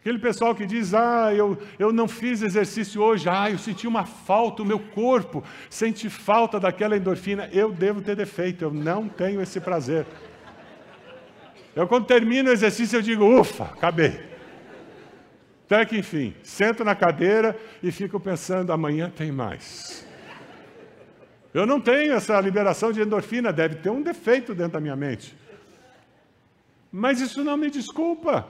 [0.00, 4.06] Aquele pessoal que diz, ah, eu, eu não fiz exercício hoje, ah, eu senti uma
[4.06, 7.48] falta, o meu corpo sente falta daquela endorfina.
[7.52, 10.06] Eu devo ter defeito, eu não tenho esse prazer.
[11.74, 14.20] Eu, quando termino o exercício, eu digo, ufa, acabei.
[15.66, 20.07] Até que, enfim, sento na cadeira e fico pensando, amanhã tem mais.
[21.58, 25.36] Eu não tenho essa liberação de endorfina, deve ter um defeito dentro da minha mente.
[26.92, 28.48] Mas isso não me desculpa.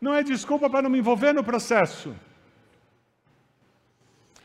[0.00, 2.12] Não é desculpa para não me envolver no processo.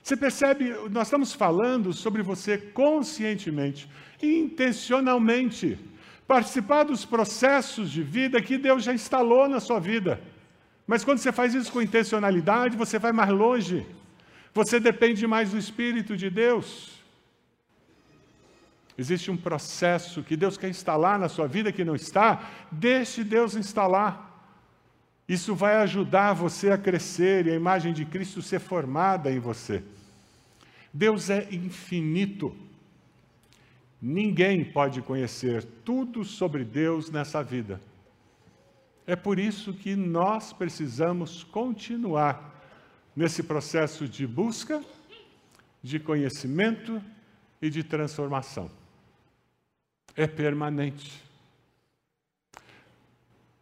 [0.04, 3.90] Você percebe, nós estamos falando sobre você conscientemente,
[4.22, 5.80] intencionalmente
[6.28, 10.22] participar dos processos de vida que Deus já instalou na sua vida.
[10.86, 13.84] Mas quando você faz isso com intencionalidade, você vai mais longe.
[14.54, 16.99] Você depende mais do Espírito de Deus.
[19.00, 23.56] Existe um processo que Deus quer instalar na sua vida que não está, deixe Deus
[23.56, 24.28] instalar.
[25.26, 29.82] Isso vai ajudar você a crescer e a imagem de Cristo ser formada em você.
[30.94, 32.54] Deus é infinito.
[34.02, 37.80] Ninguém pode conhecer tudo sobre Deus nessa vida.
[39.08, 42.54] É por isso que nós precisamos continuar
[43.16, 44.84] nesse processo de busca,
[45.82, 47.02] de conhecimento
[47.62, 48.79] e de transformação.
[50.20, 51.24] É permanente.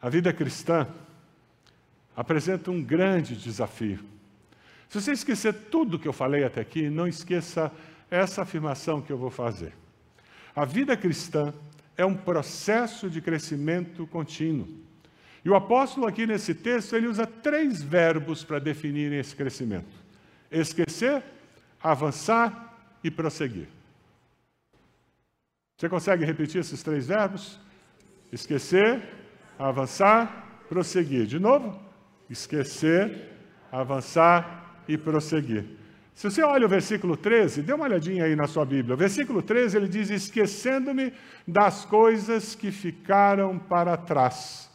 [0.02, 0.88] A vida cristã
[2.16, 4.00] apresenta um grande desafio.
[4.90, 7.72] Se você esquecer tudo que eu falei até aqui, não esqueça
[8.10, 9.72] essa afirmação que eu vou fazer.
[10.56, 11.54] A vida cristã
[11.96, 14.68] é um processo de crescimento contínuo.
[15.46, 19.94] E o apóstolo aqui nesse texto, ele usa três verbos para definir esse crescimento:
[20.52, 21.22] esquecer,
[21.84, 23.77] avançar e prosseguir.
[25.78, 27.60] Você consegue repetir esses três verbos?
[28.34, 29.00] Esquecer,
[29.60, 31.28] avançar, prosseguir.
[31.28, 31.80] De novo?
[32.28, 33.32] Esquecer,
[33.72, 35.66] avançar e prosseguir.
[36.16, 38.96] Se você olha o versículo 13, dê uma olhadinha aí na sua Bíblia.
[38.96, 41.14] O versículo 13 ele diz: Esquecendo-me
[41.48, 44.68] das coisas que ficaram para trás.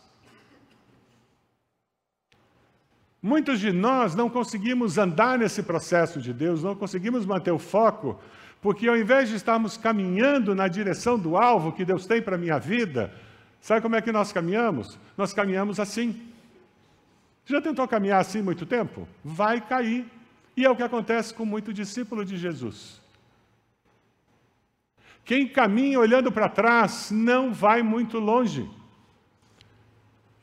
[3.20, 8.20] Muitos de nós não conseguimos andar nesse processo de Deus, não conseguimos manter o foco,
[8.62, 12.38] porque ao invés de estarmos caminhando na direção do alvo que Deus tem para a
[12.38, 13.12] minha vida,
[13.61, 14.96] sabe como é que nós caminhamos?
[15.18, 16.29] Nós caminhamos assim.
[17.44, 19.09] Já tentou caminhar assim muito tempo?
[19.25, 20.07] Vai cair.
[20.57, 23.03] E é o que acontece com muito discípulo de Jesus.
[25.25, 28.70] Quem caminha olhando para trás não vai muito longe.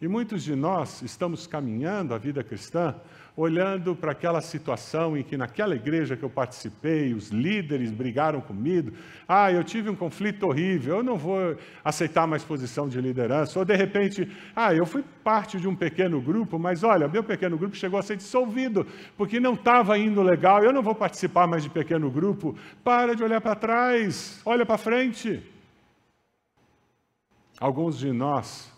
[0.01, 2.95] E muitos de nós estamos caminhando a vida cristã
[3.39, 8.91] olhando para aquela situação em que naquela igreja que eu participei, os líderes brigaram comigo,
[9.27, 13.63] ah, eu tive um conflito horrível, eu não vou aceitar mais posição de liderança, ou
[13.63, 17.77] de repente, ah, eu fui parte de um pequeno grupo, mas olha, meu pequeno grupo
[17.77, 18.85] chegou a ser dissolvido,
[19.17, 23.23] porque não estava indo legal, eu não vou participar mais de pequeno grupo, para de
[23.23, 25.41] olhar para trás, olha para frente.
[27.57, 28.69] Alguns de nós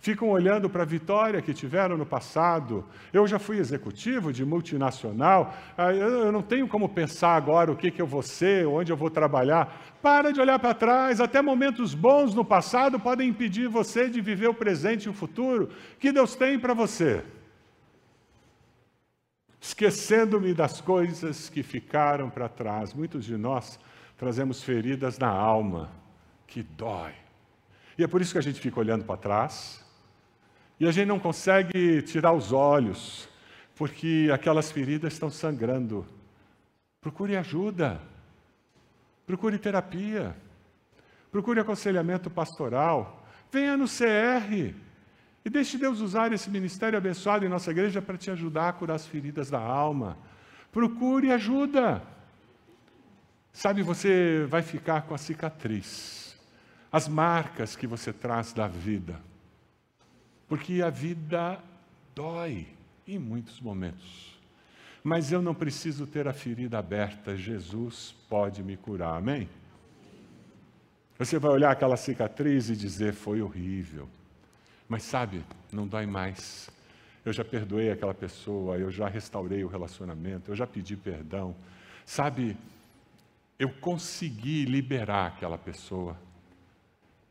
[0.00, 2.84] ficam olhando para a vitória que tiveram no passado.
[3.12, 7.90] Eu já fui executivo de multinacional, ah, eu não tenho como pensar agora o que,
[7.90, 9.98] que eu vou ser, onde eu vou trabalhar.
[10.02, 14.48] Para de olhar para trás, até momentos bons no passado podem impedir você de viver
[14.48, 17.22] o presente e o futuro que Deus tem para você.
[19.60, 22.94] Esquecendo-me das coisas que ficaram para trás.
[22.94, 23.78] Muitos de nós
[24.16, 25.90] trazemos feridas na alma
[26.46, 27.12] que dói.
[27.98, 29.84] E é por isso que a gente fica olhando para trás,
[30.80, 33.28] e a gente não consegue tirar os olhos,
[33.76, 36.06] porque aquelas feridas estão sangrando.
[37.02, 38.00] Procure ajuda.
[39.26, 40.34] Procure terapia.
[41.30, 43.26] Procure aconselhamento pastoral.
[43.52, 44.74] Venha no CR.
[45.44, 48.94] E deixe Deus usar esse ministério abençoado em nossa igreja para te ajudar a curar
[48.94, 50.16] as feridas da alma.
[50.72, 52.02] Procure ajuda.
[53.52, 56.38] Sabe, você vai ficar com a cicatriz,
[56.90, 59.29] as marcas que você traz da vida.
[60.50, 61.62] Porque a vida
[62.12, 62.66] dói
[63.06, 64.36] em muitos momentos.
[65.00, 69.48] Mas eu não preciso ter a ferida aberta, Jesus pode me curar, amém?
[71.16, 74.08] Você vai olhar aquela cicatriz e dizer: foi horrível.
[74.88, 76.68] Mas sabe, não dói mais.
[77.24, 81.54] Eu já perdoei aquela pessoa, eu já restaurei o relacionamento, eu já pedi perdão.
[82.04, 82.56] Sabe,
[83.56, 86.18] eu consegui liberar aquela pessoa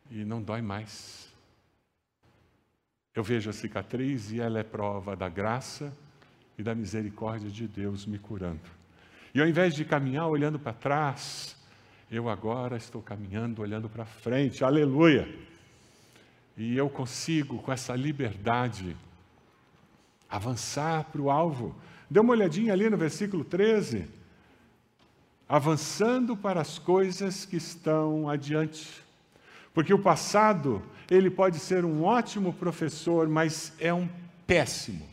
[0.09, 1.28] e não dói mais.
[3.15, 5.91] Eu vejo a cicatriz e ela é prova da graça
[6.57, 8.61] e da misericórdia de Deus me curando.
[9.33, 11.55] E ao invés de caminhar olhando para trás,
[12.11, 15.27] eu agora estou caminhando olhando para frente, aleluia!
[16.57, 18.97] E eu consigo, com essa liberdade,
[20.29, 21.75] avançar para o alvo.
[22.09, 24.07] Dê uma olhadinha ali no versículo 13.
[25.47, 29.03] Avançando para as coisas que estão adiante.
[29.73, 34.09] Porque o passado, ele pode ser um ótimo professor, mas é um
[34.45, 35.07] péssimo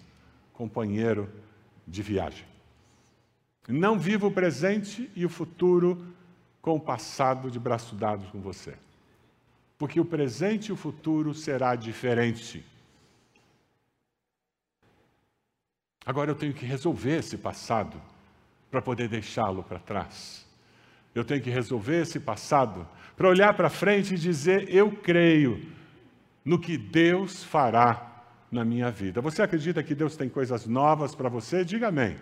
[0.53, 1.31] companheiro
[1.87, 2.45] de viagem.
[3.69, 6.15] Não viva o presente e o futuro
[6.63, 8.75] com o passado de braço dado com você.
[9.79, 12.65] Porque o presente e o futuro será diferente.
[16.05, 18.01] Agora eu tenho que resolver esse passado
[18.71, 20.47] para poder deixá-lo para trás.
[21.15, 22.87] Eu tenho que resolver esse passado
[23.17, 25.61] para olhar para frente e dizer: Eu creio
[26.45, 29.21] no que Deus fará na minha vida.
[29.21, 31.65] Você acredita que Deus tem coisas novas para você?
[31.65, 32.17] Diga amém.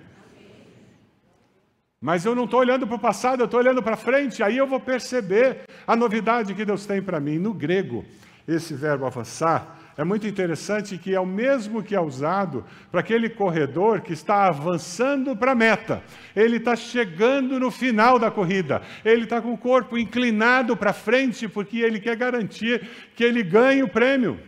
[2.00, 4.66] Mas eu não estou olhando para o passado, eu estou olhando para frente, aí eu
[4.66, 7.38] vou perceber a novidade que Deus tem para mim.
[7.38, 8.04] No grego,
[8.46, 13.30] esse verbo avançar é muito interessante que é o mesmo que é usado para aquele
[13.30, 16.02] corredor que está avançando para a meta.
[16.34, 18.82] Ele está chegando no final da corrida.
[19.04, 23.84] Ele está com o corpo inclinado para frente porque ele quer garantir que ele ganhe
[23.84, 24.40] o prêmio.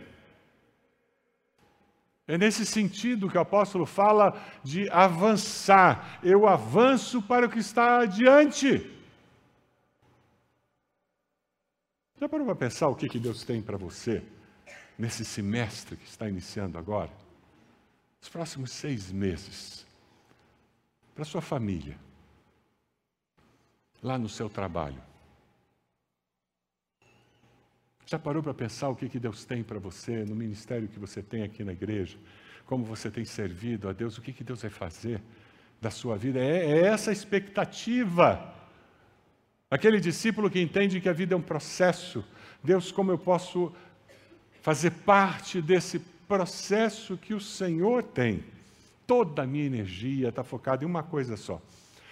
[2.27, 6.19] É nesse sentido que o apóstolo fala de avançar.
[6.21, 8.85] Eu avanço para o que está adiante.
[12.19, 14.21] Já parou para pensar o que, que Deus tem para você?
[14.97, 17.11] Nesse semestre que está iniciando agora,
[18.21, 19.85] os próximos seis meses,
[21.13, 21.97] para sua família,
[24.01, 25.01] lá no seu trabalho.
[28.05, 31.21] Já parou para pensar o que, que Deus tem para você, no ministério que você
[31.21, 32.17] tem aqui na igreja?
[32.65, 34.17] Como você tem servido a Deus?
[34.17, 35.21] O que, que Deus vai fazer
[35.81, 36.39] da sua vida?
[36.39, 38.53] É, é essa expectativa.
[39.69, 42.23] Aquele discípulo que entende que a vida é um processo.
[42.63, 43.73] Deus, como eu posso
[44.67, 48.43] fazer parte desse processo que o Senhor tem.
[49.07, 51.61] Toda a minha energia está focada em uma coisa só.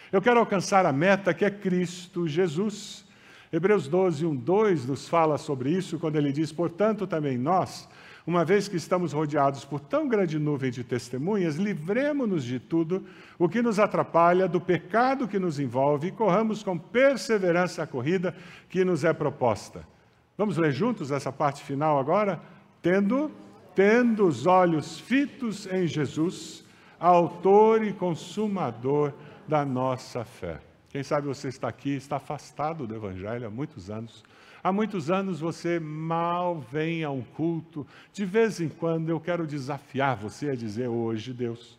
[0.10, 3.04] Eu quero alcançar a meta que é Cristo Jesus.
[3.52, 7.89] Hebreus 12, 1, 2 nos fala sobre isso, quando ele diz: Portanto, também nós,
[8.26, 13.06] uma vez que estamos rodeados por tão grande nuvem de testemunhas, livremos-nos de tudo
[13.38, 18.34] o que nos atrapalha, do pecado que nos envolve, e corramos com perseverança a corrida
[18.70, 19.94] que nos é proposta
[20.38, 22.41] Vamos ler juntos essa parte final agora?
[22.82, 23.32] Tendo,
[23.74, 26.65] tendo os olhos fitos em Jesus,
[27.00, 29.13] autor e consumador
[29.48, 30.60] da nossa fé.
[30.89, 34.24] Quem sabe você está aqui, está afastado do Evangelho há muitos anos.
[34.63, 37.86] Há muitos anos você mal vem a um culto.
[38.12, 41.78] De vez em quando eu quero desafiar você a dizer: hoje, Deus,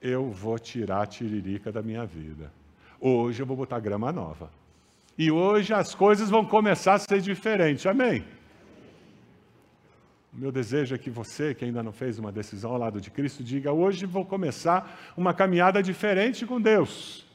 [0.00, 2.52] eu vou tirar a tiririca da minha vida.
[3.00, 4.50] Hoje eu vou botar grama nova.
[5.16, 7.86] E hoje as coisas vão começar a ser diferentes.
[7.86, 8.24] Amém?
[10.32, 13.10] O meu desejo é que você, que ainda não fez uma decisão ao lado de
[13.10, 17.26] Cristo, diga: hoje vou começar uma caminhada diferente com Deus.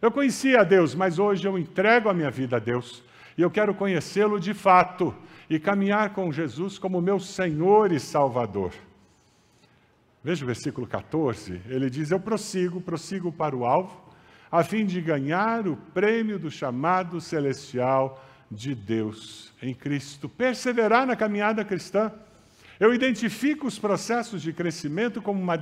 [0.00, 3.02] Eu conhecia a Deus, mas hoje eu entrego a minha vida a Deus.
[3.36, 5.14] E eu quero conhecê-lo de fato
[5.50, 8.72] e caminhar com Jesus como meu Senhor e Salvador.
[10.24, 14.05] Veja o versículo 14, ele diz: Eu prossigo, prossigo para o alvo,
[14.50, 20.28] a fim de ganhar o prêmio do chamado celestial de Deus em Cristo.
[20.28, 22.12] Perseverar na caminhada cristã.
[22.78, 25.58] Eu identifico os processos de crescimento como uma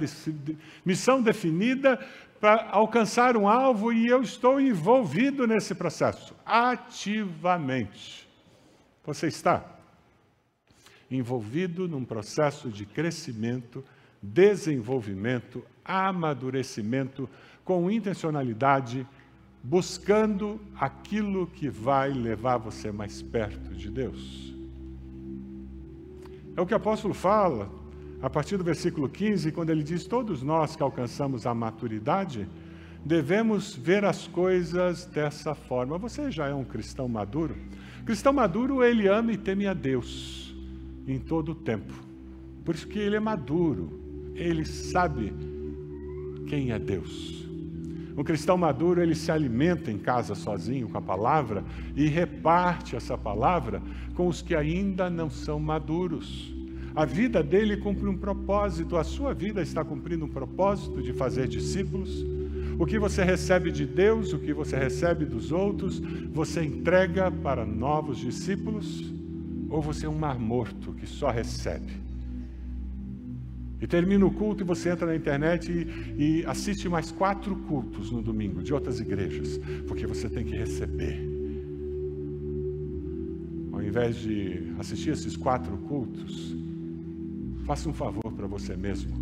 [0.85, 1.99] missão definida
[2.41, 8.29] para alcançar um alvo e eu estou envolvido nesse processo ativamente.
[9.07, 9.65] Você está
[11.11, 13.85] envolvido num processo de crescimento
[14.25, 17.29] desenvolvimento, amadurecimento,
[17.65, 19.07] com intencionalidade,
[19.63, 24.55] buscando aquilo que vai levar você mais perto de Deus.
[26.57, 27.71] É o que o apóstolo fala
[28.23, 32.49] a partir do versículo 15, quando ele diz: Todos nós que alcançamos a maturidade,
[33.05, 35.99] devemos ver as coisas dessa forma.
[35.99, 37.57] Você já é um cristão maduro?
[38.05, 40.55] cristão maduro, ele ama e teme a Deus
[41.07, 41.95] em todo o tempo.
[42.63, 44.04] Por isso que ele é maduro,
[44.35, 45.33] ele sabe
[46.47, 47.45] quem é Deus.
[48.17, 51.65] Um cristão maduro, ele se alimenta em casa sozinho com a palavra
[51.97, 53.83] e reparte essa palavra
[54.15, 56.55] com os que ainda não são maduros.
[56.95, 61.49] A vida dele cumpre um propósito, a sua vida está cumprindo um propósito de fazer
[61.49, 62.25] discípulos.
[62.79, 65.99] O que você recebe de Deus, o que você recebe dos outros,
[66.33, 69.13] você entrega para novos discípulos?
[69.69, 72.04] Ou você é um mar morto que só recebe?
[73.85, 78.11] E termina o culto e você entra na internet e, e, assiste mais quatro cultos
[78.11, 81.21] no domingo de outras igrejas, porque você tem que receber.
[83.71, 86.57] Ao invés de assistir esses quatro cultos,
[87.67, 89.13] faça um favor para você mesmo.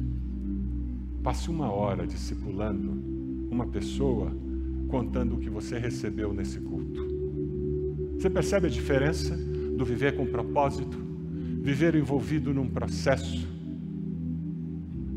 [1.25, 2.93] Passe uma hora discipulando
[3.51, 4.31] uma pessoa
[4.87, 7.05] contando o que você recebeu nesse culto.
[8.17, 10.97] Você percebe a diferença do viver com propósito,
[11.61, 13.52] viver envolvido num processo?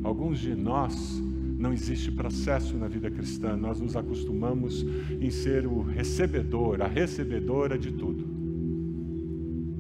[0.05, 1.19] Alguns de nós
[1.57, 4.85] não existe processo na vida cristã, nós nos acostumamos
[5.19, 8.23] em ser o recebedor, a recebedora de tudo.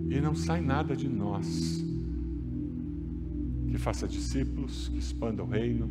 [0.09, 1.85] E não sai nada de nós
[3.69, 5.87] que faça discípulos, que expanda o reino,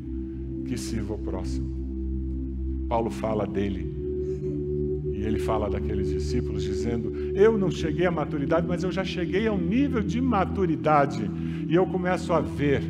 [0.66, 2.86] que sirva o próximo.
[2.88, 3.94] Paulo fala dele,
[5.12, 9.46] e ele fala daqueles discípulos, dizendo: Eu não cheguei à maturidade, mas eu já cheguei
[9.46, 11.30] a um nível de maturidade,
[11.68, 12.82] e eu começo a ver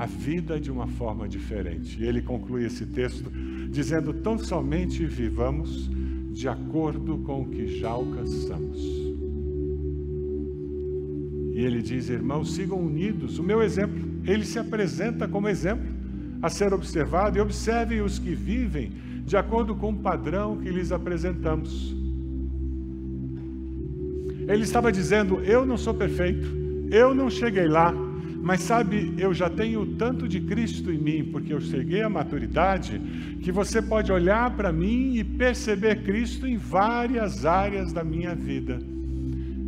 [0.00, 2.02] a vida de uma forma diferente.
[2.02, 3.30] E ele conclui esse texto
[3.68, 5.90] dizendo: tão somente vivamos
[6.32, 8.80] de acordo com o que já alcançamos.
[11.52, 14.02] E ele diz: irmãos, sigam unidos o meu exemplo.
[14.24, 15.86] Ele se apresenta como exemplo
[16.40, 18.92] a ser observado e observem os que vivem
[19.26, 21.94] de acordo com o padrão que lhes apresentamos.
[24.48, 26.48] Ele estava dizendo: Eu não sou perfeito,
[26.90, 27.94] eu não cheguei lá,
[28.42, 33.00] mas sabe, eu já tenho tanto de Cristo em mim, porque eu cheguei à maturidade,
[33.42, 38.80] que você pode olhar para mim e perceber Cristo em várias áreas da minha vida.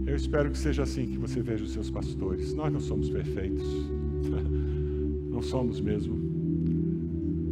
[0.07, 2.55] Eu espero que seja assim que você veja os seus pastores.
[2.55, 3.67] Nós não somos perfeitos,
[5.31, 6.19] não somos mesmo,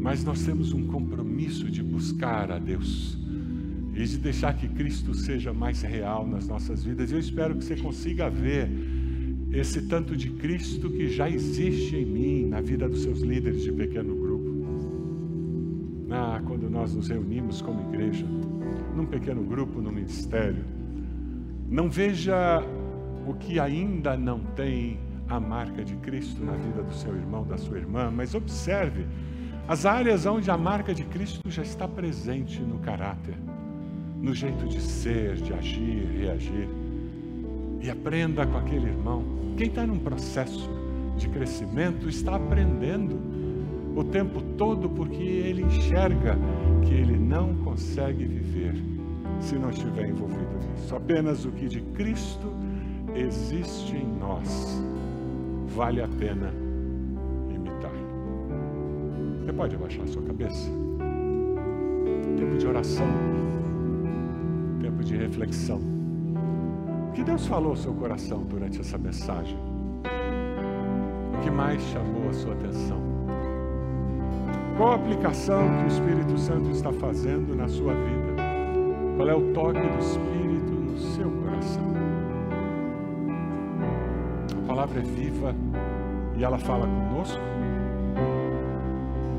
[0.01, 3.19] mas nós temos um compromisso de buscar a Deus
[3.95, 7.13] e de deixar que Cristo seja mais real nas nossas vidas.
[7.13, 8.71] Eu espero que você consiga ver
[9.53, 13.73] esse tanto de Cristo que já existe em mim, na vida dos seus líderes de
[13.73, 14.51] pequeno grupo.
[16.11, 18.27] Ah, quando nós nos reunimos como igreja,
[18.95, 20.65] num pequeno grupo, no ministério,
[21.69, 22.63] não veja
[23.27, 24.99] o que ainda não tem
[25.29, 29.07] a marca de Cristo na vida do seu irmão, da sua irmã, mas observe
[29.69, 33.37] as áreas onde a marca de Cristo já está presente no caráter,
[34.21, 36.69] no jeito de ser, de agir, reagir.
[37.81, 40.71] E aprenda com aquele irmão quem está num processo
[41.19, 43.21] de crescimento está aprendendo
[43.95, 46.39] o tempo todo porque ele enxerga
[46.83, 48.75] que ele não consegue viver
[49.39, 50.97] se não estiver envolvido nisso.
[50.97, 52.51] Apenas o que de Cristo
[53.15, 54.83] existe em nós
[55.67, 56.51] vale a pena
[57.55, 57.93] imitar.
[59.45, 60.71] Você pode abaixar a sua cabeça?
[62.39, 63.07] Tempo de oração,
[64.81, 66.00] tempo de reflexão.
[67.11, 69.59] O que Deus falou ao seu coração durante essa mensagem?
[71.35, 73.01] O que mais chamou a sua atenção?
[74.77, 78.37] Qual a aplicação que o Espírito Santo está fazendo na sua vida?
[79.17, 81.83] Qual é o toque do Espírito no seu coração?
[84.63, 85.53] A palavra é viva
[86.39, 87.43] e ela fala conosco.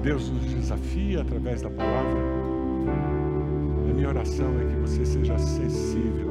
[0.03, 2.19] Deus nos desafia através da palavra.
[3.89, 6.30] A minha oração é que você seja sensível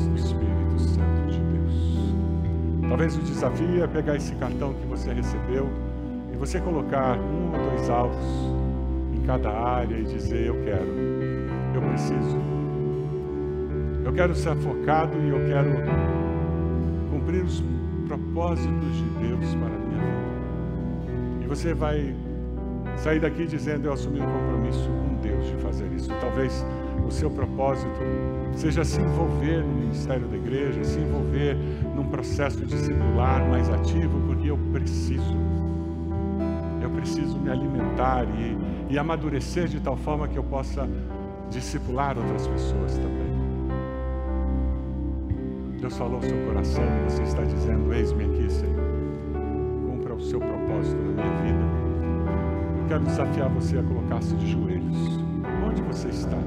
[0.00, 2.88] do Espírito Santo de Deus.
[2.88, 5.68] Talvez o desafio é pegar esse cartão que você recebeu
[6.32, 8.24] e você colocar um ou dois alvos
[9.14, 10.86] em cada área e dizer: Eu quero,
[11.74, 12.38] eu preciso.
[14.04, 15.70] Eu quero ser focado e eu quero
[17.10, 17.62] cumprir os
[18.08, 21.44] propósitos de Deus para a minha vida.
[21.44, 22.14] E você vai
[22.96, 26.10] sair daqui dizendo: Eu assumi um compromisso com Deus de fazer isso.
[26.20, 26.64] Talvez
[27.12, 28.00] seu propósito
[28.54, 31.56] seja se envolver no ministério da igreja, se envolver
[31.94, 35.36] num processo discipular mais ativo, porque eu preciso.
[36.82, 40.88] Eu preciso me alimentar e, e amadurecer de tal forma que eu possa
[41.50, 43.32] discipular outras pessoas também.
[45.80, 48.92] Deus falou ao seu coração e você está dizendo: Eis-me aqui, Senhor.
[49.86, 51.64] Cumpra o seu propósito na minha vida.
[52.78, 54.96] Eu quero desafiar você a colocar-se de joelhos.
[55.66, 56.41] Onde você está?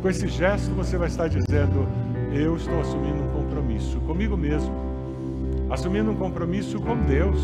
[0.00, 1.88] Com esse gesto, você vai estar dizendo:
[2.32, 4.72] Eu estou assumindo um compromisso comigo mesmo,
[5.70, 7.40] assumindo um compromisso com Deus,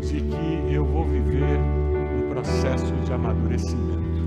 [0.00, 1.58] de que eu vou viver
[2.16, 4.22] um processo de amadurecimento,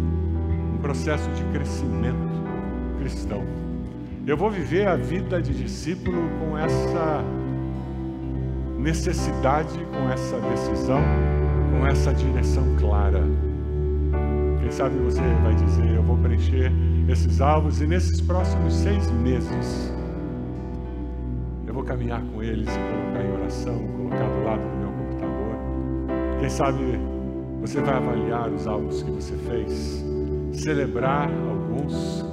[0.75, 2.29] um processo de crescimento
[2.99, 3.43] cristão.
[4.27, 7.23] Eu vou viver a vida de discípulo com essa
[8.77, 11.01] necessidade, com essa decisão,
[11.71, 13.23] com essa direção clara.
[14.69, 16.71] Quem sabe você vai dizer: Eu vou preencher
[17.07, 19.91] esses alvos e nesses próximos seis meses
[21.65, 26.39] eu vou caminhar com eles e colocar em oração, colocar do lado do meu computador.
[26.39, 26.99] Quem sabe
[27.59, 30.05] você vai avaliar os alvos que você fez,
[30.53, 32.23] celebrar alguns,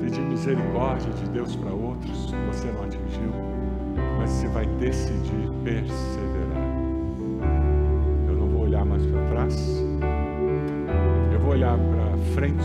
[0.00, 3.32] pedir misericórdia de Deus para outros que você não atingiu,
[4.16, 6.68] mas você vai decidir perseverar.
[8.28, 9.77] Eu não vou olhar mais para trás,
[12.38, 12.62] frente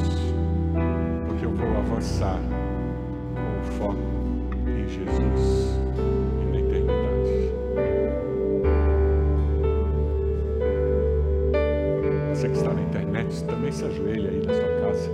[1.41, 2.39] eu vou avançar
[3.33, 3.97] com o foco
[4.67, 5.79] em Jesus
[6.39, 7.33] e na eternidade.
[12.29, 15.09] Você que está na internet, também se ajoelha aí na sua casa.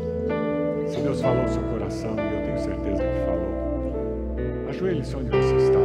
[0.90, 5.56] Se Deus falou no seu coração, e eu tenho certeza que falou, ajoelhe-se onde você
[5.56, 5.79] está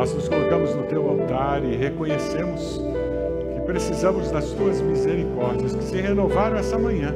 [0.00, 2.80] nós nos colocamos no teu altar e reconhecemos
[3.52, 7.14] que precisamos das tuas misericórdias que se renovaram essa manhã.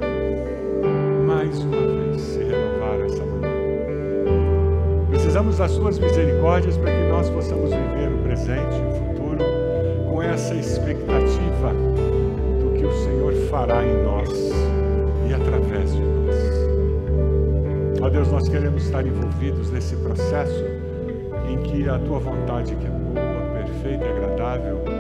[1.26, 3.49] Mais uma vez se renovaram essa manhã.
[5.09, 9.45] Precisamos das tuas misericórdias para que nós possamos viver o presente e o futuro
[10.11, 11.72] com essa expectativa
[12.61, 14.28] do que o Senhor fará em nós
[15.26, 16.37] e através de nós.
[18.03, 20.73] Ó Deus, nós queremos estar envolvidos nesse processo
[21.55, 24.93] em que a tua vontade, que é boa, perfeita e agradável,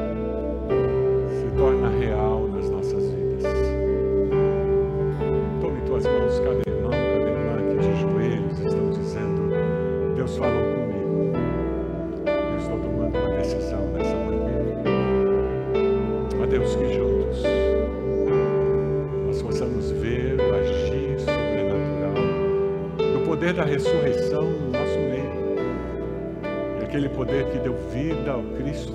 [27.24, 28.92] poder que deu vida ao Cristo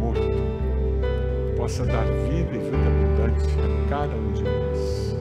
[0.00, 0.20] morto,
[1.56, 5.13] possa dar vida e vida abundante a cada um de nós.